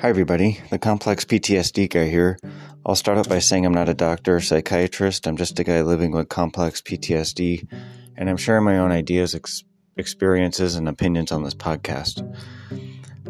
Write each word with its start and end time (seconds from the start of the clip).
Hi, 0.00 0.10
everybody. 0.10 0.60
The 0.68 0.78
complex 0.78 1.24
PTSD 1.24 1.88
guy 1.88 2.04
here. 2.04 2.38
I'll 2.84 2.94
start 2.94 3.16
out 3.16 3.30
by 3.30 3.38
saying 3.38 3.64
I'm 3.64 3.72
not 3.72 3.88
a 3.88 3.94
doctor 3.94 4.36
or 4.36 4.40
psychiatrist. 4.40 5.26
I'm 5.26 5.38
just 5.38 5.58
a 5.58 5.64
guy 5.64 5.80
living 5.80 6.12
with 6.12 6.28
complex 6.28 6.82
PTSD, 6.82 7.66
and 8.14 8.28
I'm 8.28 8.36
sharing 8.36 8.64
my 8.64 8.76
own 8.76 8.92
ideas, 8.92 9.34
ex- 9.34 9.64
experiences, 9.96 10.76
and 10.76 10.86
opinions 10.86 11.32
on 11.32 11.44
this 11.44 11.54
podcast. 11.54 12.20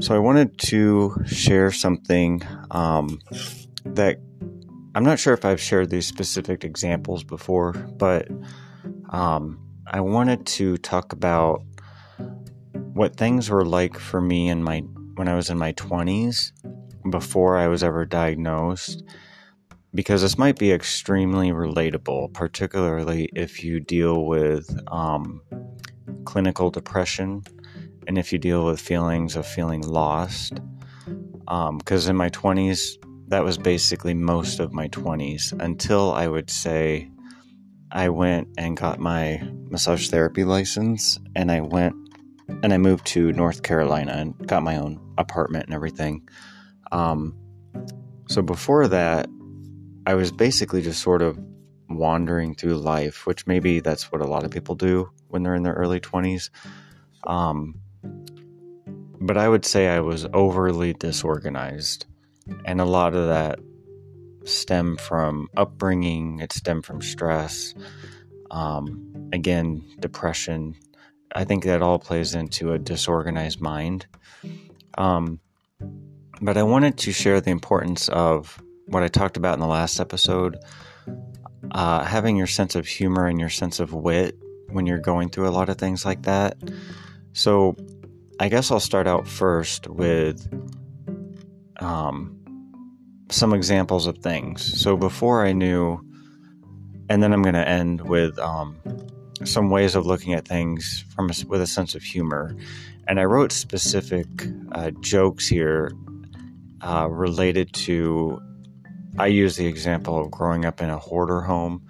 So, 0.01 0.17
I 0.17 0.19
wanted 0.19 0.59
to 0.59 1.15
share 1.25 1.71
something 1.71 2.43
um, 2.73 3.21
that 3.85 4.19
I'm 4.97 5.05
not 5.05 5.21
sure 5.21 5.35
if 5.35 5.45
I've 5.45 5.61
shared 5.61 5.91
these 5.91 6.09
specific 6.09 6.65
examples 6.65 7.23
before, 7.23 7.75
but 7.75 8.27
um, 9.11 9.61
I 9.87 10.01
wanted 10.01 10.47
to 10.47 10.79
talk 10.79 11.13
about 11.13 11.63
what 12.75 13.15
things 13.15 13.51
were 13.51 13.65
like 13.65 13.97
for 13.97 14.21
me 14.21 14.49
in 14.49 14.65
my 14.65 14.83
when 15.17 15.29
I 15.29 15.35
was 15.35 15.51
in 15.51 15.59
my 15.59 15.73
20s 15.73 16.53
before 17.11 17.57
I 17.57 17.69
was 17.69 17.83
ever 17.83 18.05
diagnosed 18.05 19.03
because 19.95 20.21
this 20.21 20.37
might 20.37 20.59
be 20.59 20.73
extremely 20.73 21.51
relatable, 21.51 22.33
particularly 22.35 23.31
if 23.35 23.65
you 23.65 23.81
deal 23.81 24.27
with 24.27 24.69
um, 24.89 25.41
clinical 26.25 26.71
depression 26.71 27.43
and 28.07 28.19
if 28.19 28.33
you 28.33 28.39
deal 28.39 28.67
with 28.67 28.79
feelings 28.79 29.37
of 29.37 29.47
feeling 29.47 29.81
lost. 29.81 30.61
Because 31.47 32.07
um, 32.07 32.11
in 32.11 32.17
my 32.17 32.29
20s, 32.31 32.97
that 33.29 33.43
was 33.43 33.57
basically 33.57 34.15
most 34.15 34.61
of 34.61 34.73
my 34.73 34.89
20s 34.89 35.59
until 35.61 36.13
I 36.13 36.29
would 36.29 36.51
say 36.51 37.11
I 37.91 38.11
went 38.11 38.49
and 38.59 38.77
got 38.77 38.99
my 38.99 39.41
massage 39.71 40.11
therapy 40.11 40.45
license 40.45 41.19
and 41.35 41.51
I 41.51 41.63
went 41.63 41.95
and 42.49 42.73
I 42.73 42.79
moved 42.79 43.07
to 43.09 43.33
North 43.33 43.63
Carolina 43.63 44.13
and 44.13 44.47
got 44.47 44.63
my 44.63 44.77
own 44.77 45.01
apartment 45.19 45.67
and 45.67 45.75
everything. 45.75 46.29
Um, 46.93 47.35
so 48.29 48.43
before 48.43 48.89
that, 48.89 49.29
I 50.07 50.15
was 50.15 50.31
basically 50.33 50.83
just 50.83 51.03
sort 51.03 51.23
of 51.23 51.39
wandering 51.89 52.55
through 52.55 52.75
life, 52.75 53.27
which 53.27 53.47
maybe 53.47 53.81
that's 53.81 54.11
what 54.13 54.21
a 54.21 54.27
lot 54.27 54.45
of 54.45 54.51
people 54.51 54.75
do 54.75 55.11
when 55.29 55.43
they're 55.43 55.55
in 55.55 55.63
their 55.63 55.75
early 55.75 56.01
20s. 56.01 56.51
Um, 57.27 57.81
but 59.21 59.37
I 59.37 59.49
would 59.49 59.65
say 59.65 59.89
I 59.89 60.01
was 60.01 60.27
overly 60.33 60.93
disorganized. 60.93 62.07
And 62.65 62.81
a 62.81 62.85
lot 62.85 63.15
of 63.15 63.27
that 63.27 63.59
stemmed 64.45 65.01
from 65.01 65.49
upbringing, 65.57 66.39
it 66.41 66.53
stemmed 66.53 66.87
from 66.87 67.03
stress, 67.03 67.75
um, 68.51 69.29
again, 69.33 69.83
depression. 69.99 70.77
I 71.35 71.45
think 71.45 71.65
that 71.65 71.83
all 71.83 71.99
plays 71.99 72.35
into 72.35 72.73
a 72.73 72.79
disorganized 72.79 73.61
mind. 73.61 74.07
Um, 74.97 75.41
but 76.41 76.57
I 76.57 76.63
wanted 76.63 76.99
to 76.99 77.13
share 77.13 77.41
the 77.41 77.51
importance 77.51 78.09
of 78.09 78.63
what 78.87 79.03
I 79.03 79.09
talked 79.09 79.37
about 79.37 79.55
in 79.55 79.61
the 79.61 79.67
last 79.67 80.01
episode 80.01 80.59
uh, 81.73 82.05
having 82.05 82.37
your 82.37 82.47
sense 82.47 82.75
of 82.75 82.87
humor 82.87 83.27
and 83.27 83.41
your 83.41 83.49
sense 83.49 83.81
of 83.81 83.93
wit 83.93 84.37
when 84.69 84.87
you're 84.87 84.99
going 84.99 85.29
through 85.29 85.49
a 85.49 85.51
lot 85.51 85.69
of 85.69 85.79
things 85.79 86.05
like 86.05 86.23
that. 86.23 86.57
So, 87.33 87.77
I 88.39 88.49
guess 88.49 88.71
I'll 88.71 88.81
start 88.81 89.07
out 89.07 89.27
first 89.27 89.89
with 89.89 90.47
um, 91.81 92.39
some 93.31 93.55
examples 93.55 94.07
of 94.07 94.19
things. 94.19 94.81
So, 94.81 94.97
before 94.97 95.45
I 95.45 95.53
knew, 95.53 96.01
and 97.09 97.23
then 97.23 97.33
I'm 97.33 97.43
going 97.43 97.55
to 97.55 97.67
end 97.67 98.01
with 98.03 98.39
um, 98.39 98.77
some 99.45 99.71
ways 99.71 99.95
of 99.95 100.07
looking 100.07 100.35
at 100.35 100.47
things 100.47 101.05
from 101.15 101.31
a, 101.31 101.35
with 101.47 101.61
a 101.61 101.67
sense 101.67 101.95
of 101.95 102.03
humor. 102.03 102.57
And 103.07 103.21
I 103.21 103.25
wrote 103.25 103.53
specific 103.53 104.27
uh, 104.73 104.91
jokes 105.01 105.47
here 105.47 105.93
uh, 106.81 107.09
related 107.11 107.73
to. 107.75 108.41
I 109.19 109.29
use 109.29 109.57
the 109.57 109.67
example 109.67 110.21
of 110.21 110.31
growing 110.31 110.65
up 110.65 110.83
in 110.83 110.91
a 110.91 110.99
hoarder 110.99 111.41
home. 111.41 111.87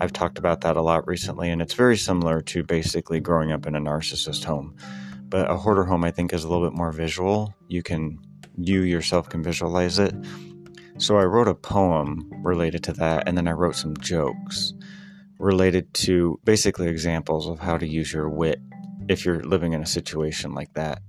I've 0.00 0.14
talked 0.14 0.38
about 0.38 0.62
that 0.62 0.76
a 0.76 0.82
lot 0.82 1.06
recently, 1.06 1.50
and 1.50 1.60
it's 1.60 1.74
very 1.74 1.98
similar 1.98 2.40
to 2.42 2.62
basically 2.62 3.20
growing 3.20 3.52
up 3.52 3.66
in 3.66 3.74
a 3.74 3.80
narcissist 3.80 4.44
home. 4.44 4.74
But 5.28 5.50
a 5.50 5.56
hoarder 5.56 5.84
home, 5.84 6.04
I 6.04 6.10
think, 6.10 6.32
is 6.32 6.42
a 6.42 6.48
little 6.48 6.66
bit 6.66 6.76
more 6.76 6.90
visual. 6.90 7.54
You 7.68 7.82
can, 7.82 8.18
you 8.56 8.80
yourself 8.82 9.28
can 9.28 9.42
visualize 9.42 9.98
it. 9.98 10.14
So 10.96 11.18
I 11.18 11.24
wrote 11.24 11.48
a 11.48 11.54
poem 11.54 12.30
related 12.42 12.82
to 12.84 12.94
that, 12.94 13.28
and 13.28 13.36
then 13.36 13.46
I 13.46 13.52
wrote 13.52 13.76
some 13.76 13.96
jokes 13.98 14.72
related 15.40 15.92
to 15.94 16.38
basically 16.44 16.88
examples 16.88 17.48
of 17.48 17.58
how 17.58 17.78
to 17.78 17.88
use 17.88 18.12
your 18.12 18.28
wit 18.28 18.60
if 19.08 19.24
you're 19.24 19.42
living 19.42 19.72
in 19.72 19.82
a 19.82 19.86
situation 19.86 20.54
like 20.54 20.72
that. 20.74 21.02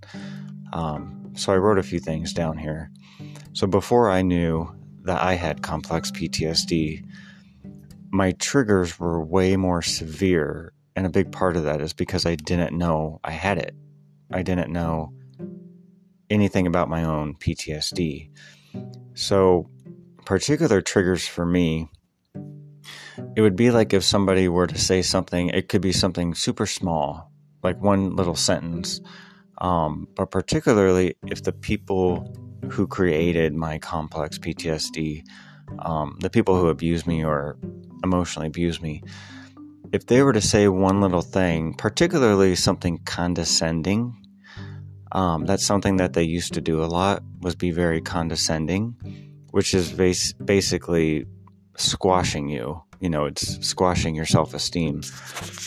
Um, 0.74 1.34
so 1.36 1.54
I 1.54 1.58
wrote 1.58 1.78
a 1.78 1.84
few 1.84 2.00
things 2.00 2.34
down 2.34 2.58
here. 2.58 2.90
So 3.54 3.68
before 3.68 4.10
I 4.10 4.22
knew 4.22 4.74
that 5.04 5.22
I 5.22 5.34
had 5.34 5.62
complex 5.62 6.12
PTSD, 6.12 7.04
my 8.10 8.32
triggers 8.34 8.98
were 8.98 9.24
way 9.24 9.58
more 9.58 9.82
severe. 9.82 10.74
And 10.96 11.06
a 11.06 11.10
big 11.10 11.32
part 11.32 11.58
of 11.58 11.64
that 11.66 11.82
is 11.82 11.94
because 11.94 12.26
I 12.26 12.36
didn't 12.36 12.78
know 12.78 13.20
I 13.24 13.32
had 13.32 13.58
it. 13.58 13.76
I 14.32 14.44
didn't 14.44 14.72
know 14.72 15.14
anything 16.30 16.68
about 16.68 16.90
my 16.90 17.04
own 17.04 17.36
PTSD. 17.36 18.30
So, 19.14 19.70
particular 20.26 20.82
triggers 20.82 21.28
for 21.28 21.46
me 21.46 21.90
it 23.36 23.42
would 23.42 23.56
be 23.56 23.72
like 23.72 23.94
if 23.94 24.04
somebody 24.04 24.48
were 24.48 24.68
to 24.68 24.78
say 24.78 25.02
something, 25.02 25.50
it 25.50 25.70
could 25.70 25.82
be 25.82 25.92
something 25.92 26.34
super 26.34 26.66
small, 26.66 27.32
like 27.64 27.82
one 27.82 28.16
little 28.16 28.36
sentence. 28.36 29.02
Um, 29.60 30.08
but 30.16 30.32
particularly 30.32 31.16
if 31.28 31.44
the 31.44 31.52
people 31.52 32.36
who 32.70 32.88
created 32.88 33.54
my 33.54 33.78
complex 33.78 34.38
PTSD, 34.38 35.24
um, 35.80 36.18
the 36.22 36.30
people 36.30 36.60
who 36.60 36.68
abuse 36.68 37.06
me 37.06 37.24
or 37.24 37.58
emotionally 38.04 38.48
abuse 38.48 38.82
me, 38.82 39.04
if 39.92 40.06
they 40.06 40.24
were 40.24 40.34
to 40.34 40.42
say 40.42 40.68
one 40.68 41.02
little 41.02 41.22
thing, 41.22 41.74
particularly 41.74 42.56
something 42.56 42.98
condescending, 43.00 44.16
um, 45.12 45.46
that's 45.46 45.66
something 45.66 45.98
that 45.98 46.14
they 46.14 46.24
used 46.24 46.54
to 46.54 46.62
do 46.62 46.84
a 46.84 46.86
lot 46.86 47.24
was 47.42 47.56
be 47.56 47.72
very 47.72 48.02
condescending, 48.02 48.96
which 49.52 49.74
is 49.74 49.92
bas- 49.92 50.34
basically 50.34 51.26
squashing 51.84 52.50
you 52.50 52.84
you 53.02 53.10
know, 53.10 53.26
it's 53.26 53.68
squashing 53.68 54.16
your 54.16 54.26
self 54.26 54.54
esteem. 54.54 55.02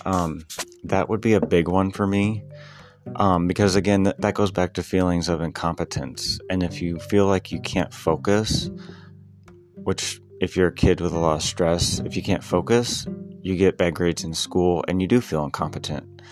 Um, 0.06 0.47
that 0.84 1.08
would 1.08 1.20
be 1.20 1.34
a 1.34 1.44
big 1.44 1.69
one 1.69 1.91
for 1.91 2.06
me. 2.06 2.44
Um, 3.16 3.48
because 3.48 3.75
again, 3.75 4.04
th- 4.04 4.16
that 4.20 4.34
goes 4.34 4.50
back 4.50 4.75
to 4.75 4.82
feelings 4.82 5.28
of 5.28 5.42
incompetence. 5.42 6.38
And 6.48 6.62
if 6.62 6.80
you 6.80 6.98
feel 6.98 7.26
like 7.26 7.52
you 7.52 7.60
can't 7.60 7.92
focus, 7.92 8.70
which 9.75 10.20
if 10.41 10.56
you're 10.56 10.69
a 10.69 10.75
kid 10.75 11.00
with 11.00 11.12
a 11.12 11.19
lot 11.19 11.36
of 11.36 11.42
stress, 11.42 11.98
if 11.98 12.16
you 12.16 12.22
can't 12.22 12.42
focus, 12.42 13.06
you 13.42 13.56
get 13.56 13.76
bad 13.76 13.94
grades 13.94 14.25
in 14.25 14.32
school 14.32 14.84
and 14.88 15.02
you 15.02 15.08
do 15.08 15.20
feel 15.20 15.44
incompetent. 15.44 16.22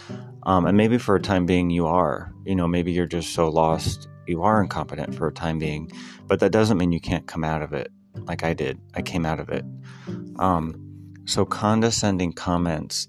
Um, 0.44 0.66
and 0.66 0.76
maybe 0.76 0.98
for 0.98 1.16
a 1.16 1.20
time 1.20 1.46
being, 1.46 1.68
you 1.68 1.86
are. 1.86 2.32
You 2.46 2.54
know, 2.54 2.68
maybe 2.68 2.92
you're 2.92 3.06
just 3.06 3.34
so 3.34 3.48
lost, 3.48 4.08
you 4.26 4.42
are 4.42 4.62
incompetent 4.62 5.14
for 5.14 5.26
a 5.26 5.32
time 5.32 5.58
being, 5.58 5.90
but 6.26 6.40
that 6.40 6.52
doesn't 6.52 6.78
mean 6.78 6.92
you 6.92 7.00
can't 7.00 7.26
come 7.26 7.44
out 7.44 7.62
of 7.62 7.72
it 7.72 7.92
like 8.14 8.44
I 8.44 8.54
did. 8.54 8.80
I 8.94 9.02
came 9.02 9.26
out 9.26 9.40
of 9.40 9.48
it. 9.48 9.64
Um, 10.38 11.14
so, 11.24 11.44
condescending 11.44 12.32
comments 12.32 13.08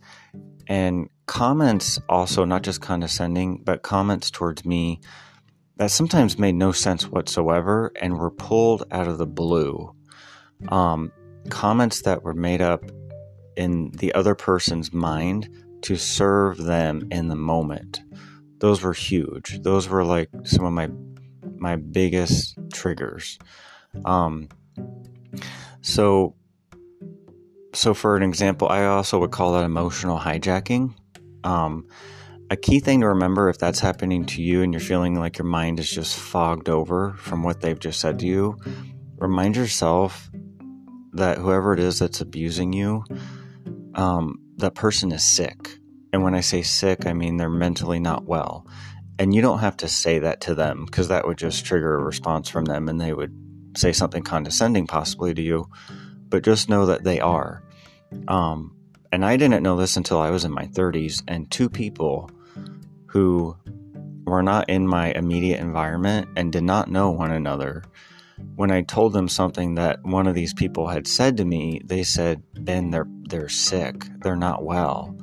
and 0.68 1.10
comments 1.26 2.00
also, 2.10 2.46
not 2.46 2.64
just 2.64 2.82
condescending, 2.82 3.62
but 3.64 3.82
comments 3.82 4.32
towards 4.32 4.66
me 4.66 5.00
that 5.78 5.92
sometimes 5.92 6.38
made 6.38 6.56
no 6.56 6.72
sense 6.72 7.10
whatsoever 7.10 7.92
and 8.00 8.18
were 8.18 8.32
pulled 8.32 8.84
out 8.92 9.08
of 9.08 9.18
the 9.18 9.26
blue. 9.26 9.94
Um, 10.70 11.12
comments 11.50 12.04
that 12.04 12.24
were 12.24 12.34
made 12.34 12.62
up 12.62 12.84
in 13.56 13.92
the 13.92 14.14
other 14.14 14.36
person's 14.36 14.94
mind 14.94 15.50
to 15.82 15.96
serve 15.98 16.58
them 16.58 17.08
in 17.12 17.28
the 17.28 17.36
moment. 17.36 18.02
Those 18.60 18.82
were 18.82 18.94
huge. 18.94 19.62
Those 19.62 19.90
were 19.90 20.06
like 20.06 20.30
some 20.44 20.66
of 20.66 20.74
my 20.74 20.90
my 21.58 21.76
biggest 21.76 22.58
triggers. 22.72 23.38
Um, 24.06 24.50
so 25.82 26.36
so 27.74 27.94
for 27.94 28.16
an 28.16 28.24
example, 28.24 28.70
I 28.70 28.86
also 28.86 29.20
would 29.20 29.32
call 29.32 29.54
that 29.54 29.64
emotional 29.64 30.20
hijacking. 30.20 30.94
Um, 31.44 31.88
a 32.50 32.56
key 32.56 32.80
thing 32.80 33.02
to 33.02 33.08
remember 33.08 33.50
if 33.50 33.58
that's 33.58 33.80
happening 33.80 34.26
to 34.28 34.42
you 34.42 34.62
and 34.62 34.72
you're 34.72 34.80
feeling 34.80 35.16
like 35.16 35.38
your 35.38 35.48
mind 35.48 35.80
is 35.80 35.90
just 35.90 36.18
fogged 36.18 36.70
over 36.70 37.14
from 37.14 37.42
what 37.42 37.62
they've 37.62 37.80
just 37.80 38.00
said 38.00 38.20
to 38.20 38.28
you, 38.28 38.58
remind 39.18 39.56
yourself 39.56 40.30
that 41.14 41.38
whoever 41.40 41.74
it 41.74 41.80
is 41.80 42.00
that's 42.00 42.22
abusing 42.22 42.74
you, 42.74 43.04
um, 43.96 44.40
that 44.58 44.76
person 44.76 45.12
is 45.12 45.24
sick. 45.24 45.78
And 46.12 46.22
when 46.22 46.36
I 46.36 46.42
say 46.42 46.62
sick, 46.62 47.08
I 47.08 47.14
mean 47.14 47.38
they're 47.38 47.50
mentally 47.50 48.00
not 48.00 48.26
well. 48.26 48.68
And 49.18 49.34
you 49.34 49.42
don't 49.42 49.60
have 49.60 49.78
to 49.78 49.88
say 49.88 50.20
that 50.20 50.42
to 50.42 50.56
them 50.56 50.86
because 50.86 51.08
that 51.08 51.26
would 51.26 51.38
just 51.38 51.66
trigger 51.66 51.96
a 51.96 52.04
response 52.04 52.50
from 52.50 52.66
them 52.66 52.88
and 52.88 53.02
they 53.02 53.14
would 53.14 53.34
say 53.76 53.92
something 53.92 54.24
condescending 54.24 54.88
possibly 54.88 55.34
to 55.34 55.42
you 55.42 55.68
but 56.34 56.44
just 56.44 56.68
know 56.68 56.88
that 56.88 57.04
they 57.04 57.20
are. 57.20 57.62
Um, 58.28 58.76
and 59.12 59.24
I 59.24 59.38
didn't 59.38 59.62
know 59.62 59.78
this 59.78 59.98
until 59.98 60.20
I 60.20 60.32
was 60.32 60.46
in 60.46 60.52
my 60.52 60.66
30s, 60.66 61.22
and 61.28 61.50
two 61.52 61.70
people 61.70 62.32
who 63.06 63.56
were 64.26 64.42
not 64.42 64.68
in 64.68 64.88
my 64.88 65.12
immediate 65.12 65.60
environment 65.60 66.30
and 66.36 66.52
did 66.52 66.64
not 66.64 66.90
know 66.90 67.12
one 67.12 67.30
another. 67.30 67.84
When 68.56 68.72
I 68.72 68.82
told 68.82 69.14
them 69.14 69.28
something 69.28 69.76
that 69.76 70.04
one 70.04 70.26
of 70.26 70.34
these 70.34 70.56
people 70.56 70.88
had 70.88 71.06
said 71.06 71.38
to 71.38 71.46
me, 71.46 71.82
they 71.86 72.02
said, 72.02 72.42
"Ben, 72.56 72.90
they're 72.90 73.08
they're 73.30 73.48
sick. 73.48 74.08
They're 74.24 74.36
not 74.36 74.66
well." 74.66 75.16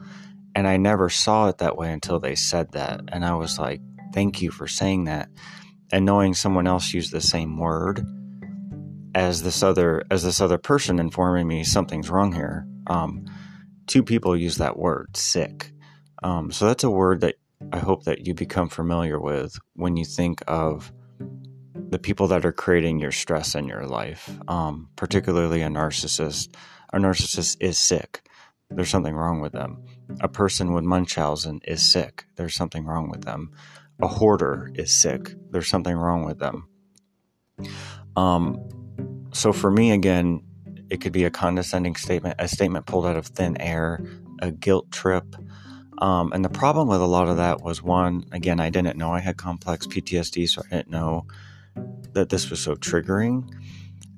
And 0.54 0.68
I 0.68 0.76
never 0.76 1.08
saw 1.08 1.48
it 1.48 1.58
that 1.58 1.76
way 1.76 1.92
until 1.92 2.20
they 2.20 2.36
said 2.36 2.70
that. 2.70 3.00
And 3.08 3.24
I 3.24 3.34
was 3.34 3.58
like, 3.58 3.80
"Thank 4.14 4.42
you 4.42 4.52
for 4.52 4.68
saying 4.68 5.06
that." 5.06 5.28
And 5.90 6.04
knowing 6.06 6.34
someone 6.34 6.68
else 6.68 6.94
used 6.94 7.10
the 7.10 7.20
same 7.20 7.58
word 7.58 8.06
as 9.14 9.42
this 9.42 9.62
other 9.62 10.02
as 10.10 10.22
this 10.22 10.40
other 10.40 10.58
person 10.58 10.98
informing 10.98 11.48
me 11.48 11.64
something's 11.64 12.10
wrong 12.10 12.32
here. 12.32 12.66
Um, 12.86 13.24
two 13.86 14.02
people 14.02 14.36
use 14.36 14.56
that 14.56 14.78
word, 14.78 15.16
sick. 15.16 15.72
Um, 16.22 16.50
so 16.52 16.66
that's 16.66 16.84
a 16.84 16.90
word 16.90 17.20
that 17.22 17.36
I 17.72 17.78
hope 17.78 18.04
that 18.04 18.26
you 18.26 18.34
become 18.34 18.68
familiar 18.68 19.20
with 19.20 19.58
when 19.74 19.96
you 19.96 20.04
think 20.04 20.42
of 20.46 20.92
the 21.74 21.98
people 21.98 22.28
that 22.28 22.44
are 22.44 22.52
creating 22.52 23.00
your 23.00 23.12
stress 23.12 23.54
in 23.54 23.66
your 23.66 23.86
life, 23.86 24.30
um, 24.48 24.88
particularly 24.96 25.62
a 25.62 25.68
narcissist. 25.68 26.54
A 26.92 26.98
narcissist 26.98 27.56
is 27.60 27.78
sick. 27.78 28.28
There's 28.70 28.88
something 28.88 29.14
wrong 29.14 29.40
with 29.40 29.52
them. 29.52 29.84
A 30.20 30.28
person 30.28 30.72
with 30.72 30.84
Munchausen 30.84 31.60
is 31.64 31.82
sick. 31.82 32.24
There's 32.36 32.54
something 32.54 32.84
wrong 32.84 33.10
with 33.10 33.22
them. 33.22 33.50
A 34.00 34.06
hoarder 34.06 34.70
is 34.74 34.92
sick. 34.92 35.34
There's 35.50 35.68
something 35.68 35.96
wrong 35.96 36.24
with 36.24 36.38
them. 36.38 36.68
Um, 38.16 38.79
so 39.32 39.52
for 39.52 39.70
me, 39.70 39.92
again, 39.92 40.42
it 40.90 41.00
could 41.00 41.12
be 41.12 41.24
a 41.24 41.30
condescending 41.30 41.96
statement, 41.96 42.36
a 42.38 42.48
statement 42.48 42.86
pulled 42.86 43.06
out 43.06 43.16
of 43.16 43.26
thin 43.26 43.60
air, 43.60 44.04
a 44.40 44.50
guilt 44.50 44.90
trip, 44.90 45.36
um, 46.00 46.32
and 46.32 46.44
the 46.44 46.50
problem 46.50 46.88
with 46.88 47.00
a 47.00 47.06
lot 47.06 47.28
of 47.28 47.36
that 47.36 47.60
was 47.60 47.82
one, 47.82 48.24
again, 48.32 48.58
I 48.58 48.70
didn't 48.70 48.96
know 48.96 49.12
I 49.12 49.20
had 49.20 49.36
complex 49.36 49.86
PTSD, 49.86 50.48
so 50.48 50.62
I 50.66 50.76
didn't 50.76 50.90
know 50.90 51.26
that 52.14 52.30
this 52.30 52.48
was 52.50 52.60
so 52.60 52.74
triggering. 52.74 53.52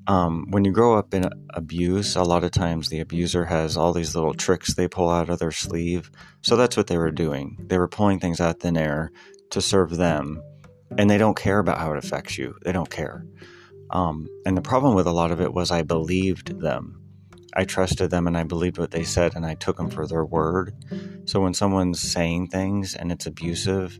Um, 0.06 0.46
when 0.50 0.64
you 0.64 0.72
grow 0.72 0.96
up 0.96 1.12
in 1.12 1.28
abuse, 1.50 2.16
a 2.16 2.22
lot 2.22 2.44
of 2.44 2.50
times 2.52 2.88
the 2.88 3.00
abuser 3.00 3.44
has 3.44 3.76
all 3.76 3.92
these 3.92 4.14
little 4.14 4.34
tricks 4.34 4.74
they 4.74 4.88
pull 4.88 5.10
out 5.10 5.28
of 5.28 5.38
their 5.38 5.52
sleeve. 5.52 6.10
So 6.40 6.56
that's 6.56 6.76
what 6.76 6.86
they 6.86 6.98
were 6.98 7.10
doing. 7.10 7.56
They 7.66 7.78
were 7.78 7.88
pulling 7.88 8.20
things 8.20 8.40
out 8.40 8.56
of 8.56 8.60
thin 8.60 8.76
air 8.76 9.10
to 9.50 9.60
serve 9.60 9.96
them, 9.96 10.40
and 10.96 11.10
they 11.10 11.18
don't 11.18 11.36
care 11.36 11.58
about 11.58 11.78
how 11.78 11.92
it 11.92 12.04
affects 12.04 12.38
you. 12.38 12.56
They 12.62 12.72
don't 12.72 12.90
care. 12.90 13.26
Um, 13.92 14.28
and 14.46 14.56
the 14.56 14.62
problem 14.62 14.94
with 14.94 15.06
a 15.06 15.12
lot 15.12 15.30
of 15.30 15.40
it 15.40 15.52
was 15.52 15.70
I 15.70 15.82
believed 15.82 16.58
them. 16.60 16.98
I 17.54 17.64
trusted 17.64 18.10
them 18.10 18.26
and 18.26 18.36
I 18.36 18.44
believed 18.44 18.78
what 18.78 18.90
they 18.90 19.04
said 19.04 19.34
and 19.36 19.44
I 19.44 19.54
took 19.54 19.76
them 19.76 19.90
for 19.90 20.06
their 20.06 20.24
word. 20.24 20.74
So 21.26 21.40
when 21.40 21.52
someone's 21.52 22.00
saying 22.00 22.48
things 22.48 22.94
and 22.94 23.12
it's 23.12 23.26
abusive 23.26 23.98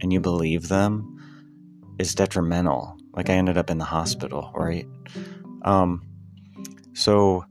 and 0.00 0.12
you 0.12 0.20
believe 0.20 0.68
them, 0.68 1.18
it's 1.98 2.14
detrimental. 2.14 2.96
Like 3.12 3.28
I 3.28 3.34
ended 3.34 3.58
up 3.58 3.68
in 3.68 3.78
the 3.78 3.84
hospital, 3.84 4.50
right? 4.54 4.86
Um, 5.62 6.02
so 6.94 7.44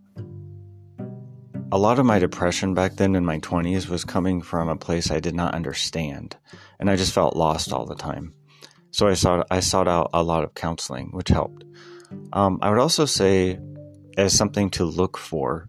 a 1.72 1.78
lot 1.78 2.00
of 2.00 2.06
my 2.06 2.18
depression 2.18 2.74
back 2.74 2.96
then 2.96 3.16
in 3.16 3.26
my 3.26 3.40
20s 3.40 3.88
was 3.88 4.04
coming 4.04 4.42
from 4.42 4.70
a 4.70 4.76
place 4.76 5.12
I 5.12 5.20
did 5.20 5.36
not 5.36 5.54
understand 5.54 6.38
and 6.80 6.90
I 6.90 6.96
just 6.96 7.14
felt 7.14 7.36
lost 7.36 7.72
all 7.72 7.86
the 7.86 7.96
time. 7.96 8.34
So 8.92 9.08
I 9.08 9.14
sought 9.14 9.48
I 9.52 9.60
sought 9.60 9.88
out 9.88 10.10
a 10.14 10.24
lot 10.24 10.44
of 10.44 10.54
counseling, 10.54 11.10
which 11.12 11.30
helped. 11.30 11.64
Um, 12.34 12.60
I 12.62 12.70
would 12.70 12.80
also 12.80 13.06
say 13.06 13.60
as 14.18 14.34
something 14.34 14.70
to 14.72 14.86
look 14.86 15.18
for 15.18 15.68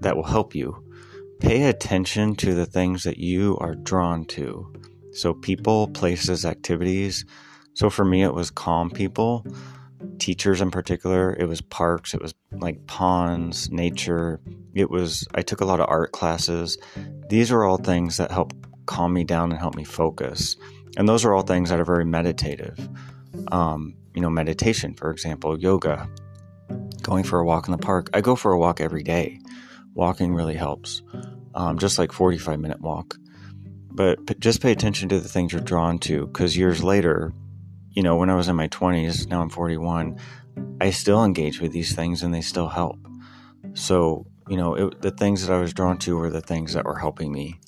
that 0.00 0.16
will 0.16 0.24
help 0.24 0.54
you. 0.54 0.84
Pay 1.40 1.64
attention 1.64 2.36
to 2.36 2.54
the 2.54 2.66
things 2.66 3.02
that 3.02 3.18
you 3.18 3.58
are 3.58 3.74
drawn 3.74 4.24
to. 4.26 4.72
So, 5.12 5.34
people, 5.34 5.88
places, 5.88 6.44
activities. 6.44 7.24
So, 7.74 7.90
for 7.90 8.04
me, 8.04 8.22
it 8.22 8.34
was 8.34 8.50
calm 8.50 8.90
people, 8.90 9.46
teachers 10.18 10.60
in 10.60 10.70
particular. 10.70 11.34
It 11.34 11.48
was 11.48 11.60
parks, 11.60 12.14
it 12.14 12.22
was 12.22 12.34
like 12.52 12.86
ponds, 12.86 13.70
nature. 13.70 14.40
It 14.74 14.90
was, 14.90 15.26
I 15.34 15.42
took 15.42 15.60
a 15.60 15.64
lot 15.64 15.80
of 15.80 15.88
art 15.88 16.12
classes. 16.12 16.78
These 17.28 17.52
are 17.52 17.64
all 17.64 17.76
things 17.76 18.16
that 18.16 18.30
help 18.30 18.52
calm 18.86 19.12
me 19.12 19.24
down 19.24 19.50
and 19.50 19.60
help 19.60 19.76
me 19.76 19.84
focus. 19.84 20.56
And 20.96 21.08
those 21.08 21.24
are 21.24 21.34
all 21.34 21.42
things 21.42 21.70
that 21.70 21.80
are 21.80 21.84
very 21.84 22.04
meditative. 22.04 22.88
Um, 23.50 23.94
you 24.14 24.22
know, 24.22 24.30
meditation, 24.30 24.94
for 24.94 25.10
example, 25.10 25.58
yoga, 25.58 26.08
going 27.02 27.24
for 27.24 27.40
a 27.40 27.44
walk 27.44 27.66
in 27.66 27.72
the 27.72 27.78
park. 27.78 28.10
I 28.12 28.20
go 28.20 28.36
for 28.36 28.52
a 28.52 28.58
walk 28.58 28.80
every 28.80 29.02
day. 29.02 29.40
Walking 29.94 30.34
really 30.34 30.54
helps, 30.54 31.02
um, 31.54 31.78
just 31.78 31.98
like 31.98 32.12
45 32.12 32.60
minute 32.60 32.80
walk. 32.80 33.16
But 33.90 34.26
p- 34.26 34.34
just 34.38 34.60
pay 34.60 34.72
attention 34.72 35.08
to 35.10 35.20
the 35.20 35.28
things 35.28 35.52
you're 35.52 35.60
drawn 35.60 35.98
to 36.00 36.26
because 36.26 36.56
years 36.56 36.82
later, 36.82 37.32
you 37.90 38.02
know, 38.02 38.16
when 38.16 38.30
I 38.30 38.34
was 38.34 38.48
in 38.48 38.56
my 38.56 38.68
20s, 38.68 39.28
now 39.28 39.40
I'm 39.40 39.50
41, 39.50 40.18
I 40.80 40.90
still 40.90 41.24
engage 41.24 41.60
with 41.60 41.72
these 41.72 41.94
things 41.94 42.22
and 42.22 42.34
they 42.34 42.40
still 42.40 42.68
help. 42.68 42.98
So, 43.74 44.26
you 44.48 44.56
know, 44.56 44.74
it, 44.74 45.00
the 45.00 45.12
things 45.12 45.46
that 45.46 45.54
I 45.54 45.60
was 45.60 45.72
drawn 45.72 45.98
to 45.98 46.16
were 46.16 46.30
the 46.30 46.40
things 46.40 46.72
that 46.74 46.84
were 46.84 46.98
helping 46.98 47.32
me. 47.32 47.60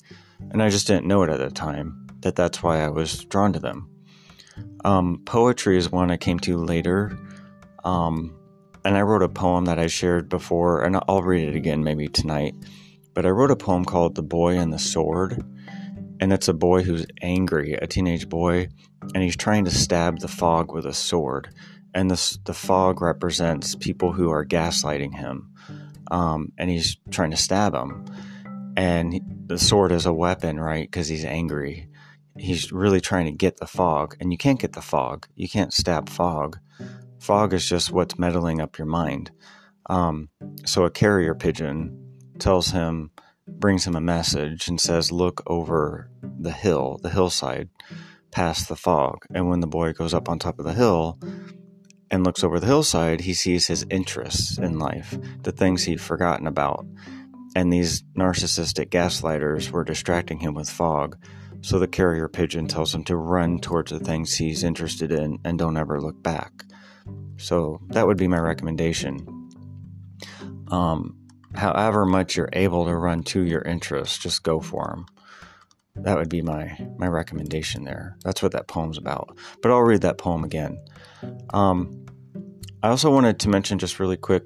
And 0.51 0.61
I 0.61 0.69
just 0.69 0.87
didn't 0.87 1.07
know 1.07 1.23
it 1.23 1.29
at 1.29 1.39
the 1.39 1.49
time 1.49 2.06
that 2.21 2.35
that's 2.35 2.61
why 2.63 2.83
I 2.83 2.89
was 2.89 3.25
drawn 3.25 3.53
to 3.53 3.59
them. 3.59 3.89
Um, 4.83 5.21
poetry 5.25 5.77
is 5.77 5.91
one 5.91 6.11
I 6.11 6.17
came 6.17 6.39
to 6.39 6.57
later. 6.57 7.17
Um, 7.83 8.35
and 8.83 8.97
I 8.97 9.01
wrote 9.01 9.23
a 9.23 9.29
poem 9.29 9.65
that 9.65 9.79
I 9.79 9.87
shared 9.87 10.29
before, 10.29 10.83
and 10.83 10.97
I'll 11.07 11.21
read 11.21 11.49
it 11.49 11.55
again 11.55 11.83
maybe 11.83 12.07
tonight. 12.07 12.55
But 13.13 13.25
I 13.25 13.29
wrote 13.29 13.51
a 13.51 13.55
poem 13.55 13.83
called 13.83 14.15
The 14.15 14.23
Boy 14.23 14.57
and 14.57 14.71
the 14.71 14.79
Sword. 14.79 15.43
And 16.19 16.33
it's 16.33 16.47
a 16.47 16.53
boy 16.53 16.83
who's 16.83 17.05
angry, 17.21 17.73
a 17.73 17.85
teenage 17.85 18.27
boy, 18.27 18.69
and 19.13 19.23
he's 19.23 19.35
trying 19.35 19.65
to 19.65 19.71
stab 19.71 20.19
the 20.19 20.27
fog 20.27 20.71
with 20.73 20.85
a 20.85 20.93
sword. 20.93 21.49
And 21.93 22.09
this, 22.09 22.37
the 22.45 22.53
fog 22.53 23.01
represents 23.01 23.75
people 23.75 24.11
who 24.11 24.29
are 24.29 24.45
gaslighting 24.45 25.13
him. 25.15 25.51
Um, 26.09 26.51
and 26.57 26.69
he's 26.69 26.97
trying 27.11 27.31
to 27.31 27.37
stab 27.37 27.73
him. 27.75 28.05
And 28.75 29.13
he, 29.13 29.21
the 29.47 29.59
sword 29.59 29.91
is 29.91 30.05
a 30.05 30.13
weapon, 30.13 30.59
right? 30.59 30.89
Because 30.89 31.07
he's 31.07 31.25
angry. 31.25 31.87
He's 32.39 32.71
really 32.71 33.01
trying 33.01 33.25
to 33.25 33.31
get 33.31 33.57
the 33.57 33.67
fog. 33.67 34.15
And 34.19 34.31
you 34.31 34.37
can't 34.37 34.59
get 34.59 34.73
the 34.73 34.81
fog, 34.81 35.27
you 35.35 35.49
can't 35.49 35.73
stab 35.73 36.09
fog. 36.09 36.57
Fog 37.19 37.53
is 37.53 37.67
just 37.67 37.91
what's 37.91 38.19
meddling 38.19 38.61
up 38.61 38.77
your 38.77 38.87
mind. 38.87 39.31
Um, 39.89 40.29
so 40.65 40.85
a 40.85 40.91
carrier 40.91 41.33
pigeon 41.33 41.97
tells 42.39 42.71
him, 42.71 43.11
brings 43.47 43.87
him 43.87 43.95
a 43.95 44.01
message 44.01 44.67
and 44.67 44.79
says, 44.79 45.11
Look 45.11 45.41
over 45.47 46.09
the 46.21 46.51
hill, 46.51 46.99
the 47.01 47.09
hillside, 47.09 47.69
past 48.31 48.67
the 48.67 48.75
fog. 48.75 49.25
And 49.33 49.49
when 49.49 49.61
the 49.61 49.67
boy 49.67 49.93
goes 49.93 50.13
up 50.13 50.29
on 50.29 50.39
top 50.39 50.59
of 50.59 50.65
the 50.65 50.73
hill 50.73 51.19
and 52.11 52.23
looks 52.23 52.43
over 52.43 52.59
the 52.59 52.67
hillside, 52.67 53.21
he 53.21 53.33
sees 53.33 53.67
his 53.67 53.85
interests 53.89 54.57
in 54.57 54.79
life, 54.79 55.17
the 55.41 55.51
things 55.51 55.83
he'd 55.83 56.01
forgotten 56.01 56.47
about. 56.47 56.85
And 57.55 57.73
these 57.73 58.03
narcissistic 58.17 58.89
gaslighters 58.89 59.71
were 59.71 59.83
distracting 59.83 60.39
him 60.39 60.53
with 60.53 60.69
fog. 60.69 61.17
So 61.61 61.79
the 61.79 61.87
carrier 61.87 62.27
pigeon 62.27 62.67
tells 62.67 62.93
him 62.93 63.03
to 63.05 63.15
run 63.15 63.59
towards 63.59 63.91
the 63.91 63.99
things 63.99 64.35
he's 64.35 64.63
interested 64.63 65.11
in 65.11 65.39
and 65.43 65.57
don't 65.57 65.77
ever 65.77 65.99
look 65.99 66.21
back. 66.21 66.63
So 67.37 67.81
that 67.89 68.07
would 68.07 68.17
be 68.17 68.27
my 68.27 68.39
recommendation. 68.39 69.51
Um, 70.69 71.17
however 71.55 72.05
much 72.05 72.35
you're 72.35 72.49
able 72.53 72.85
to 72.85 72.95
run 72.95 73.23
to 73.23 73.43
your 73.43 73.61
interests, 73.61 74.17
just 74.17 74.43
go 74.43 74.59
for 74.59 74.85
them. 74.87 75.05
That 76.03 76.17
would 76.17 76.29
be 76.29 76.41
my 76.41 76.77
my 76.97 77.07
recommendation 77.07 77.83
there. 77.83 78.17
That's 78.23 78.43
what 78.43 78.51
that 78.51 78.67
poem's 78.67 78.97
about. 78.97 79.35
But 79.61 79.71
I'll 79.71 79.81
read 79.81 80.01
that 80.01 80.19
poem 80.19 80.43
again. 80.43 80.79
Um, 81.51 82.05
I 82.83 82.89
also 82.89 83.11
wanted 83.11 83.39
to 83.39 83.49
mention 83.49 83.79
just 83.79 83.99
really 83.99 84.17
quick. 84.17 84.43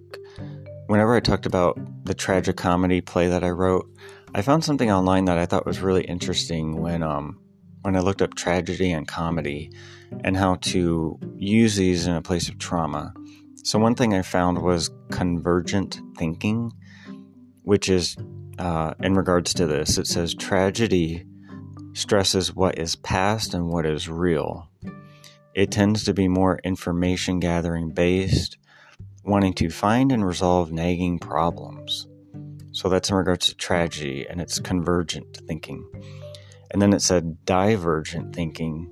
Whenever 0.88 1.16
I 1.16 1.20
talked 1.20 1.46
about 1.46 1.78
the 2.06 2.14
tragic 2.14 2.58
comedy 2.58 3.02
play 3.02 3.28
that 3.28 3.44
I 3.44 3.50
wrote, 3.50 3.90
I 4.34 4.42
found 4.42 4.64
something 4.64 4.90
online 4.90 5.26
that 5.26 5.38
I 5.38 5.46
thought 5.46 5.66
was 5.66 5.82
really 5.82 6.04
interesting 6.04 6.82
when 6.82 7.04
um, 7.04 7.38
when 7.82 7.98
I 7.98 8.00
looked 8.00 8.22
up 8.22 8.36
tragedy 8.36 8.92
and 8.92 9.08
comedy 9.08 9.72
and 10.24 10.38
how 10.38 10.56
to 10.56 11.20
use 11.36 11.76
these 11.76 12.08
in 12.08 12.14
a 12.14 12.22
place 12.22 12.48
of 12.48 12.58
trauma. 12.58 13.14
So, 13.64 13.78
one 13.78 13.96
thing 13.96 14.14
I 14.14 14.22
found 14.22 14.62
was 14.62 14.90
convergent 15.12 16.00
thinking, 16.18 16.72
which 17.64 17.90
is 17.90 18.16
uh, 18.58 18.94
in 19.02 19.16
regards 19.16 19.54
to 19.56 19.66
this, 19.66 19.98
it 19.98 20.08
says 20.08 20.34
tragedy 20.34 21.26
stresses 21.94 22.56
what 22.56 22.78
is 22.78 22.96
past 22.96 23.54
and 23.54 23.68
what 23.68 23.86
is 23.86 24.08
real. 24.08 24.70
It 25.54 25.72
tends 25.72 26.06
to 26.06 26.14
be 26.14 26.30
more 26.30 26.60
information 26.64 27.42
gathering 27.42 27.90
based, 27.90 28.58
wanting 29.26 29.54
to 29.56 29.70
find 29.70 30.12
and 30.14 30.26
resolve 30.26 30.72
nagging 30.72 31.20
problems. 31.20 32.08
So 32.72 32.90
that's 32.90 33.10
in 33.10 33.16
regards 33.16 33.48
to 33.48 33.56
tragedy 33.56 34.28
and 34.28 34.40
it's 34.42 34.60
convergent 34.60 35.38
thinking. 35.48 35.86
And 36.72 36.82
then 36.82 36.94
it 36.94 37.02
said 37.02 37.46
divergent 37.46 38.36
thinking. 38.36 38.90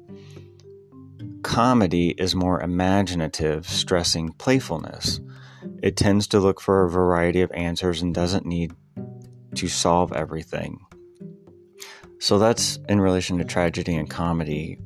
Comedy 1.44 2.10
is 2.10 2.36
more 2.36 2.62
imaginative, 2.62 3.68
stressing 3.68 4.34
playfulness. 4.34 5.22
It 5.82 5.96
tends 5.96 6.28
to 6.28 6.40
look 6.40 6.60
for 6.60 6.84
a 6.84 6.90
variety 6.90 7.42
of 7.42 7.52
answers 7.54 8.02
and 8.02 8.14
doesn't 8.14 8.46
need 8.46 8.74
to 9.56 9.68
solve 9.68 10.12
everything. 10.12 10.80
So 12.20 12.38
that's 12.38 12.78
in 12.90 13.00
relation 13.00 13.38
to 13.38 13.46
tragedy 13.46 13.96
and 13.96 14.10
comedy. 14.10 14.78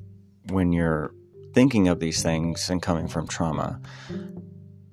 when 0.49 0.73
you're 0.73 1.13
thinking 1.53 1.87
of 1.87 1.99
these 1.99 2.21
things 2.21 2.69
and 2.69 2.81
coming 2.81 3.07
from 3.07 3.27
trauma. 3.27 3.79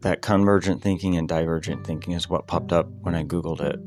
That 0.01 0.23
convergent 0.23 0.83
thinking 0.83 1.17
and 1.17 1.29
divergent 1.29 1.87
thinking 1.87 2.15
is 2.15 2.29
what 2.29 2.47
popped 2.47 2.73
up 2.73 2.89
when 3.01 3.15
I 3.15 3.23
Googled 3.23 3.61
it. 3.61 3.79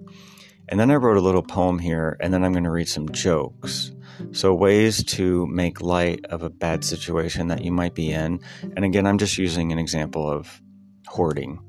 And 0.70 0.80
then 0.80 0.92
I 0.92 0.96
wrote 0.96 1.18
a 1.18 1.22
little 1.22 1.44
poem 1.44 1.80
here, 1.80 2.18
and 2.20 2.34
then 2.34 2.44
I'm 2.44 2.52
going 2.52 2.64
to 2.64 2.72
read 2.72 2.88
some 2.88 3.10
jokes. 3.10 3.92
So, 4.32 4.54
ways 4.54 5.04
to 5.06 5.48
make 5.48 5.82
light 5.82 6.24
of 6.30 6.44
a 6.44 6.50
bad 6.50 6.84
situation 6.84 7.48
that 7.48 7.64
you 7.64 7.72
might 7.72 7.96
be 7.96 8.12
in. 8.12 8.40
And 8.62 8.86
again, 8.86 9.06
I'm 9.06 9.18
just 9.18 9.38
using 9.38 9.72
an 9.72 9.80
example 9.80 10.30
of 10.30 10.62
hoarding. 11.08 11.60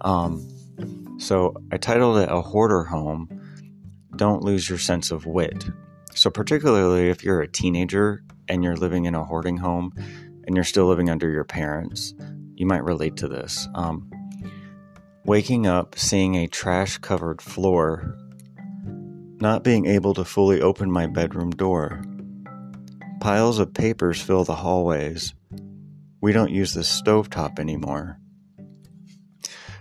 Um, 0.00 0.48
so, 1.18 1.54
I 1.70 1.76
titled 1.76 2.18
it 2.18 2.30
A 2.30 2.40
Hoarder 2.40 2.84
Home 2.84 3.28
Don't 4.16 4.42
Lose 4.42 4.68
Your 4.68 4.78
Sense 4.78 5.10
of 5.10 5.26
Wit. 5.26 5.64
So, 6.14 6.30
particularly 6.30 7.10
if 7.10 7.22
you're 7.22 7.42
a 7.42 7.48
teenager 7.48 8.24
and 8.48 8.64
you're 8.64 8.76
living 8.76 9.04
in 9.04 9.14
a 9.14 9.24
hoarding 9.24 9.58
home 9.58 9.92
and 10.46 10.56
you're 10.56 10.64
still 10.64 10.86
living 10.86 11.10
under 11.10 11.30
your 11.30 11.44
parents, 11.44 12.14
you 12.54 12.66
might 12.66 12.84
relate 12.84 13.16
to 13.16 13.28
this. 13.28 13.68
Um, 13.74 14.10
waking 15.24 15.66
up, 15.66 15.98
seeing 15.98 16.36
a 16.36 16.48
trash 16.48 16.98
covered 16.98 17.40
floor 17.40 18.16
not 19.40 19.64
being 19.64 19.84
able 19.84 20.14
to 20.14 20.24
fully 20.24 20.62
open 20.62 20.90
my 20.90 21.06
bedroom 21.06 21.50
door. 21.50 22.02
Piles 23.20 23.58
of 23.58 23.74
papers 23.74 24.20
fill 24.20 24.44
the 24.44 24.54
hallways. 24.54 25.34
We 26.20 26.32
don't 26.32 26.50
use 26.50 26.72
the 26.72 26.80
stovetop 26.80 27.58
anymore. 27.58 28.18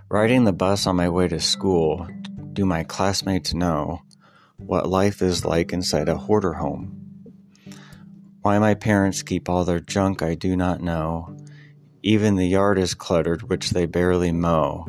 Riding 0.10 0.44
the 0.44 0.54
bus 0.54 0.86
on 0.86 0.98
my 0.98 1.08
way 1.08 1.28
to 1.28 1.40
school, 1.40 2.08
do 2.52 2.66
my 2.66 2.84
classmates 2.84 3.54
know 3.54 4.02
what 4.58 4.90
life 4.90 5.22
is 5.22 5.46
like 5.46 5.72
inside 5.72 6.10
a 6.10 6.18
hoarder 6.18 6.54
home? 6.54 7.00
Why 8.42 8.60
my 8.60 8.74
parents 8.74 9.24
keep 9.24 9.48
all 9.48 9.64
their 9.64 9.80
junk, 9.80 10.22
I 10.22 10.36
do 10.36 10.56
not 10.58 10.82
know. 10.82 11.38
Even 12.04 12.36
the 12.36 12.48
yard 12.48 12.78
is 12.78 12.94
cluttered, 12.94 13.44
which 13.44 13.70
they 13.70 13.86
barely 13.86 14.34
mow. 14.34 14.86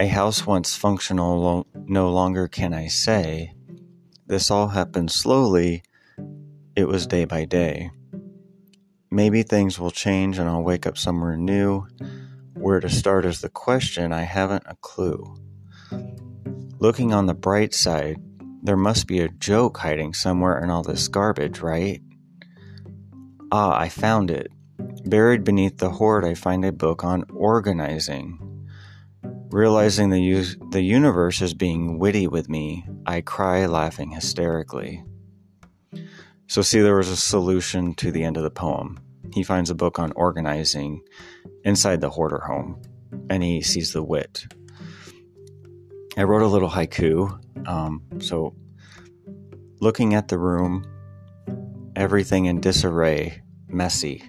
A 0.00 0.06
house 0.06 0.46
once 0.46 0.74
functional, 0.74 1.38
lo- 1.40 1.66
no 1.86 2.10
longer 2.10 2.48
can 2.48 2.72
I 2.72 2.86
say. 2.88 3.52
This 4.26 4.50
all 4.50 4.68
happened 4.68 5.10
slowly, 5.10 5.82
it 6.74 6.88
was 6.88 7.06
day 7.06 7.26
by 7.26 7.44
day. 7.44 7.90
Maybe 9.10 9.42
things 9.42 9.78
will 9.78 9.90
change 9.90 10.38
and 10.38 10.48
I'll 10.48 10.62
wake 10.62 10.86
up 10.86 10.96
somewhere 10.96 11.36
new. 11.36 11.86
Where 12.54 12.80
to 12.80 12.88
start 12.88 13.26
is 13.26 13.42
the 13.42 13.50
question, 13.50 14.10
I 14.10 14.22
haven't 14.22 14.64
a 14.66 14.76
clue. 14.76 15.36
Looking 16.78 17.12
on 17.12 17.26
the 17.26 17.34
bright 17.34 17.74
side, 17.74 18.16
there 18.62 18.76
must 18.78 19.06
be 19.06 19.20
a 19.20 19.28
joke 19.28 19.76
hiding 19.76 20.14
somewhere 20.14 20.58
in 20.64 20.70
all 20.70 20.82
this 20.82 21.08
garbage, 21.08 21.60
right? 21.60 22.00
Ah, 23.52 23.78
I 23.78 23.90
found 23.90 24.30
it. 24.30 24.50
Buried 25.06 25.44
beneath 25.44 25.76
the 25.78 25.90
hoard, 25.90 26.24
I 26.24 26.32
find 26.32 26.64
a 26.64 26.72
book 26.72 27.04
on 27.04 27.24
organizing. 27.34 28.38
Realizing 29.50 30.08
the, 30.08 30.56
the 30.70 30.80
universe 30.80 31.42
is 31.42 31.52
being 31.52 31.98
witty 31.98 32.26
with 32.26 32.48
me, 32.48 32.86
I 33.04 33.20
cry 33.20 33.66
laughing 33.66 34.12
hysterically. 34.12 35.04
So, 36.46 36.62
see, 36.62 36.80
there 36.80 36.96
was 36.96 37.10
a 37.10 37.16
solution 37.16 37.94
to 37.96 38.10
the 38.10 38.24
end 38.24 38.38
of 38.38 38.42
the 38.42 38.50
poem. 38.50 38.98
He 39.32 39.42
finds 39.42 39.68
a 39.68 39.74
book 39.74 39.98
on 39.98 40.12
organizing 40.12 41.02
inside 41.64 42.00
the 42.00 42.10
hoarder 42.10 42.40
home, 42.40 42.80
and 43.28 43.42
he 43.42 43.60
sees 43.60 43.92
the 43.92 44.02
wit. 44.02 44.46
I 46.16 46.22
wrote 46.22 46.42
a 46.42 46.46
little 46.46 46.70
haiku. 46.70 47.68
Um, 47.68 48.02
so, 48.20 48.54
looking 49.80 50.14
at 50.14 50.28
the 50.28 50.38
room, 50.38 50.86
everything 51.94 52.46
in 52.46 52.60
disarray, 52.60 53.42
messy. 53.68 54.22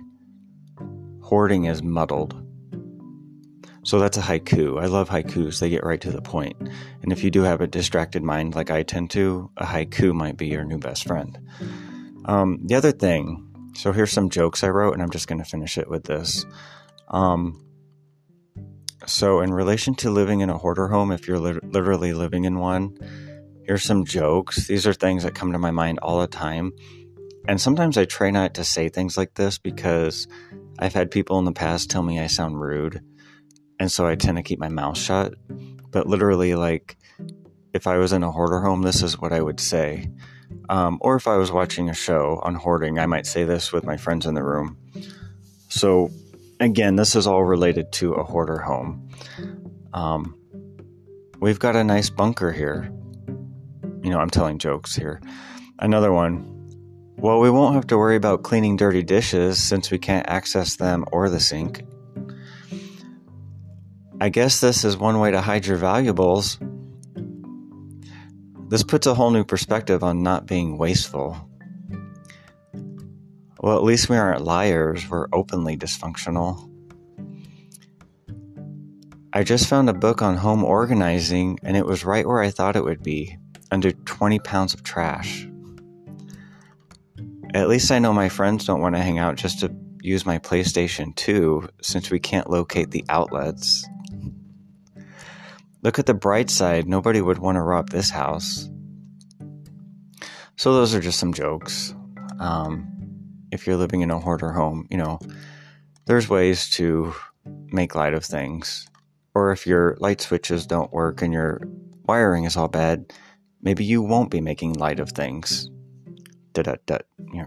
Hoarding 1.26 1.66
is 1.66 1.82
muddled. 1.82 2.40
So 3.84 3.98
that's 3.98 4.16
a 4.16 4.22
haiku. 4.22 4.80
I 4.80 4.86
love 4.86 5.10
haikus. 5.10 5.60
They 5.60 5.72
get 5.72 5.84
right 5.84 6.00
to 6.02 6.12
the 6.12 6.22
point. 6.22 6.56
And 7.02 7.12
if 7.12 7.24
you 7.24 7.32
do 7.32 7.42
have 7.42 7.62
a 7.62 7.68
distracted 7.68 8.22
mind 8.22 8.54
like 8.54 8.70
I 8.70 8.84
tend 8.84 9.10
to, 9.12 9.50
a 9.58 9.66
haiku 9.66 10.14
might 10.14 10.38
be 10.38 10.46
your 10.46 10.64
new 10.64 10.78
best 10.78 11.08
friend. 11.08 11.40
Um, 12.26 12.60
the 12.64 12.76
other 12.76 12.92
thing, 12.92 13.72
so 13.74 13.92
here's 13.92 14.12
some 14.12 14.30
jokes 14.30 14.64
I 14.64 14.70
wrote, 14.70 14.94
and 14.94 15.02
I'm 15.02 15.10
just 15.10 15.28
going 15.28 15.40
to 15.40 15.50
finish 15.50 15.80
it 15.80 15.90
with 15.90 16.04
this. 16.04 16.46
Um, 17.08 17.66
so, 19.08 19.42
in 19.42 19.52
relation 19.52 19.96
to 19.96 20.12
living 20.12 20.42
in 20.42 20.52
a 20.52 20.58
hoarder 20.60 20.90
home, 20.90 21.12
if 21.12 21.28
you're 21.28 21.40
li- 21.40 21.60
literally 21.64 22.14
living 22.14 22.46
in 22.46 22.60
one, 22.60 22.96
here's 23.64 23.84
some 23.84 24.06
jokes. 24.06 24.68
These 24.68 24.86
are 24.86 24.94
things 24.94 25.24
that 25.24 25.34
come 25.34 25.54
to 25.54 25.60
my 25.60 25.72
mind 25.72 25.98
all 26.04 26.20
the 26.20 26.28
time. 26.28 26.72
And 27.48 27.60
sometimes 27.60 27.98
I 27.98 28.06
try 28.06 28.30
not 28.30 28.54
to 28.56 28.64
say 28.64 28.90
things 28.90 29.18
like 29.18 29.34
this 29.34 29.58
because 29.58 30.28
I've 30.80 30.94
had 30.94 31.12
people 31.12 31.40
in 31.40 31.46
the 31.46 31.52
past 31.52 31.90
tell 31.90 32.04
me 32.04 32.20
I 32.20 32.28
sound 32.28 32.62
rude 32.62 33.02
and 33.80 33.92
so 33.92 34.08
I 34.08 34.16
tend 34.16 34.38
to 34.38 34.44
keep 34.44 34.60
my 34.60 34.70
mouth 34.70 34.98
shut. 34.98 35.34
But 35.92 36.08
literally, 36.08 36.56
like, 36.56 36.98
if 37.74 37.88
I 37.88 37.98
was 37.98 38.14
in 38.14 38.24
a 38.24 38.32
hoarder 38.32 38.60
home, 38.60 38.82
this 38.82 39.02
is 39.02 39.20
what 39.20 39.34
I 39.34 39.42
would 39.42 39.60
say. 39.60 40.10
Um, 40.70 40.98
or 41.02 41.16
if 41.16 41.28
I 41.28 41.38
was 41.38 41.52
watching 41.52 41.90
a 41.90 41.94
show 41.94 42.40
on 42.44 42.56
hoarding, 42.56 43.00
I 43.00 43.06
might 43.06 43.26
say 43.26 43.44
this 43.44 43.72
with 43.72 43.86
my 43.86 43.98
friends 43.98 44.26
in 44.26 44.34
the 44.34 44.44
room. 44.44 44.78
So, 45.70 46.10
again, 46.60 46.96
this 46.96 47.16
is 47.16 47.28
all 47.28 47.44
related 47.44 47.92
to 47.94 48.14
a 48.14 48.24
hoarder 48.24 48.58
home. 48.58 49.10
Um, 49.94 50.38
we've 51.40 51.60
got 51.60 51.76
a 51.76 51.84
nice 51.84 52.10
bunker 52.10 52.52
here. 52.52 52.92
You 54.04 54.10
know, 54.10 54.20
I'm 54.20 54.30
telling 54.30 54.60
jokes 54.60 54.96
here. 54.96 55.22
Another 55.80 56.12
one. 56.12 56.55
Well, 57.18 57.40
we 57.40 57.50
won't 57.50 57.76
have 57.76 57.88
to 57.88 57.98
worry 57.98 58.18
about 58.18 58.44
cleaning 58.44 58.76
dirty 58.76 59.02
dishes 59.02 59.62
since 59.62 59.90
we 59.90 59.98
can't 59.98 60.28
access 60.28 60.76
them 60.76 61.06
or 61.12 61.30
the 61.30 61.40
sink. 61.40 61.84
I 64.20 64.30
guess 64.30 64.60
this 64.60 64.84
is 64.84 64.98
one 64.98 65.20
way 65.20 65.32
to 65.32 65.42
hide 65.42 65.66
your 65.66 65.78
valuables. 65.78 66.60
This 68.68 68.84
puts 68.84 69.08
a 69.08 69.14
whole 69.14 69.32
new 69.32 69.44
perspective 69.46 70.04
on 70.04 70.24
not 70.24 70.46
being 70.46 70.78
wasteful. 70.78 71.38
Well, 73.60 73.78
at 73.78 73.84
least 73.84 74.10
we 74.10 74.18
aren't 74.18 74.44
liars, 74.44 75.10
we're 75.10 75.28
openly 75.32 75.78
dysfunctional. 75.78 76.70
I 79.34 79.44
just 79.44 79.68
found 79.68 79.90
a 79.90 79.94
book 79.94 80.22
on 80.22 80.38
home 80.38 80.64
organizing, 80.64 81.60
and 81.64 81.76
it 81.76 81.86
was 81.86 82.06
right 82.06 82.28
where 82.28 82.42
I 82.42 82.52
thought 82.52 82.76
it 82.76 82.84
would 82.84 83.04
be 83.04 83.38
under 83.72 83.92
20 83.92 84.40
pounds 84.40 84.74
of 84.74 84.84
trash. 84.84 85.48
At 87.56 87.70
least 87.70 87.90
I 87.90 88.00
know 88.00 88.12
my 88.12 88.28
friends 88.28 88.66
don't 88.66 88.82
want 88.82 88.96
to 88.96 89.02
hang 89.02 89.18
out 89.18 89.38
just 89.38 89.62
to 89.62 89.74
use 90.02 90.26
my 90.26 90.40
PlayStation 90.40 91.16
2 91.16 91.70
since 91.82 92.12
we 92.12 92.20
can't 92.20 92.50
locate 92.50 92.92
the 92.92 93.06
outlets. 93.08 93.88
Look 95.82 95.98
at 95.98 96.06
the 96.06 96.14
bright 96.14 96.50
side. 96.50 96.86
Nobody 96.86 97.22
would 97.22 97.38
want 97.38 97.56
to 97.56 97.62
rob 97.62 97.92
this 97.92 98.10
house. 98.10 98.70
So, 100.58 100.74
those 100.74 100.94
are 100.94 101.00
just 101.00 101.18
some 101.18 101.32
jokes. 101.32 101.96
Um, 102.42 102.92
if 103.54 103.66
you're 103.66 103.78
living 103.78 104.02
in 104.02 104.12
a 104.12 104.20
hoarder 104.20 104.52
home, 104.52 104.86
you 104.92 104.98
know, 104.98 105.20
there's 106.08 106.28
ways 106.28 106.70
to 106.72 107.16
make 107.72 107.96
light 107.96 108.14
of 108.14 108.26
things. 108.26 108.86
Or 109.34 109.54
if 109.54 109.66
your 109.66 109.96
light 110.02 110.20
switches 110.20 110.68
don't 110.68 110.92
work 110.92 111.22
and 111.22 111.32
your 111.32 111.62
wiring 112.04 112.44
is 112.44 112.58
all 112.58 112.68
bad, 112.68 113.14
maybe 113.62 113.86
you 113.86 114.02
won't 114.02 114.30
be 114.30 114.42
making 114.42 114.74
light 114.74 115.00
of 115.00 115.12
things. 115.12 115.70
Da 116.56 116.64
da 116.64 116.76
da. 116.86 116.98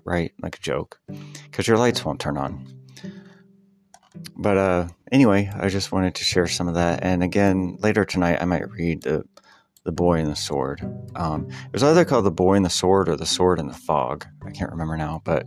Right? 0.04 0.32
Like 0.40 0.56
a 0.56 0.60
joke. 0.60 1.00
Because 1.44 1.66
your 1.66 1.78
lights 1.78 2.04
won't 2.04 2.20
turn 2.20 2.36
on. 2.36 2.66
But 4.36 4.56
uh, 4.58 4.88
anyway, 5.10 5.50
I 5.54 5.68
just 5.68 5.92
wanted 5.92 6.14
to 6.16 6.24
share 6.24 6.46
some 6.46 6.68
of 6.68 6.74
that. 6.74 7.02
And 7.02 7.22
again, 7.22 7.78
later 7.80 8.04
tonight, 8.04 8.38
I 8.40 8.44
might 8.44 8.70
read 8.70 9.02
the 9.02 9.24
the 9.84 9.92
boy 9.92 10.18
and 10.18 10.30
the 10.30 10.36
sword. 10.36 10.82
Um, 11.16 11.48
it 11.48 11.72
was 11.72 11.82
either 11.82 12.04
called 12.04 12.26
the 12.26 12.30
boy 12.30 12.54
and 12.54 12.64
the 12.64 12.70
sword 12.70 13.08
or 13.08 13.16
the 13.16 13.24
sword 13.24 13.58
and 13.58 13.70
the 13.70 13.74
fog. 13.74 14.26
I 14.44 14.50
can't 14.50 14.70
remember 14.70 14.98
now, 14.98 15.22
but 15.24 15.46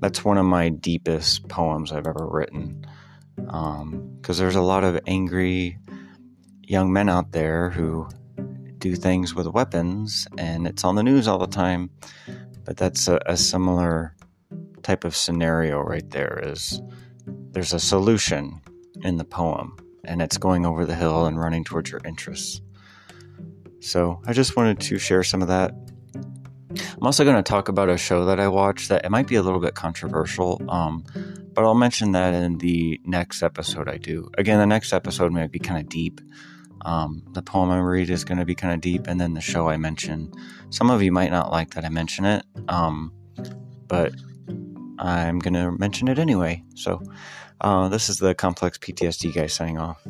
that's 0.00 0.22
one 0.22 0.36
of 0.36 0.44
my 0.44 0.68
deepest 0.68 1.48
poems 1.48 1.90
I've 1.90 2.06
ever 2.06 2.28
written. 2.30 2.84
Because 3.36 3.80
um, 3.80 4.18
there's 4.20 4.56
a 4.56 4.60
lot 4.60 4.84
of 4.84 5.00
angry 5.06 5.78
young 6.62 6.92
men 6.92 7.08
out 7.08 7.32
there 7.32 7.70
who 7.70 8.08
do 8.78 8.94
things 8.94 9.34
with 9.34 9.46
weapons, 9.46 10.28
and 10.36 10.66
it's 10.66 10.84
on 10.84 10.94
the 10.94 11.02
news 11.02 11.26
all 11.26 11.38
the 11.38 11.46
time. 11.46 11.90
But 12.66 12.76
that's 12.76 13.08
a, 13.08 13.20
a 13.26 13.36
similar 13.36 14.14
type 14.82 15.04
of 15.04 15.16
scenario 15.16 15.80
right 15.80 16.08
there. 16.10 16.40
Is 16.42 16.82
there's 17.52 17.72
a 17.72 17.80
solution 17.80 18.60
in 19.02 19.16
the 19.16 19.24
poem, 19.24 19.76
and 20.04 20.20
it's 20.20 20.36
going 20.36 20.66
over 20.66 20.84
the 20.84 20.94
hill 20.94 21.26
and 21.26 21.38
running 21.38 21.64
towards 21.64 21.90
your 21.90 22.00
interests. 22.04 22.60
So 23.80 24.20
I 24.26 24.32
just 24.32 24.56
wanted 24.56 24.80
to 24.80 24.98
share 24.98 25.22
some 25.22 25.42
of 25.42 25.48
that. 25.48 25.72
I'm 26.98 27.06
also 27.06 27.24
going 27.24 27.36
to 27.36 27.42
talk 27.42 27.68
about 27.68 27.88
a 27.88 27.96
show 27.96 28.26
that 28.26 28.40
I 28.40 28.48
watched 28.48 28.88
that 28.88 29.04
it 29.04 29.10
might 29.10 29.28
be 29.28 29.36
a 29.36 29.42
little 29.42 29.60
bit 29.60 29.74
controversial, 29.74 30.60
um, 30.68 31.04
but 31.54 31.64
I'll 31.64 31.74
mention 31.74 32.12
that 32.12 32.34
in 32.34 32.58
the 32.58 33.00
next 33.04 33.42
episode 33.42 33.88
I 33.88 33.96
do. 33.96 34.28
Again, 34.36 34.58
the 34.58 34.66
next 34.66 34.92
episode 34.92 35.32
might 35.32 35.52
be 35.52 35.58
kind 35.58 35.80
of 35.80 35.88
deep. 35.88 36.20
Um, 36.82 37.22
the 37.32 37.42
poem 37.42 37.70
I 37.70 37.78
read 37.80 38.10
is 38.10 38.24
going 38.24 38.38
to 38.38 38.44
be 38.44 38.54
kind 38.54 38.74
of 38.74 38.80
deep, 38.80 39.06
and 39.06 39.20
then 39.20 39.34
the 39.34 39.40
show 39.40 39.68
I 39.68 39.76
mention. 39.76 40.32
Some 40.70 40.90
of 40.90 41.02
you 41.02 41.12
might 41.12 41.30
not 41.30 41.50
like 41.50 41.74
that 41.74 41.84
I 41.84 41.88
mention 41.88 42.24
it, 42.24 42.44
um, 42.68 43.12
but 43.88 44.12
I'm 44.98 45.38
going 45.38 45.54
to 45.54 45.72
mention 45.72 46.08
it 46.08 46.18
anyway. 46.18 46.62
So, 46.74 47.02
uh, 47.60 47.88
this 47.88 48.08
is 48.08 48.18
the 48.18 48.34
complex 48.34 48.78
PTSD 48.78 49.34
guy 49.34 49.46
signing 49.46 49.78
off. 49.78 50.06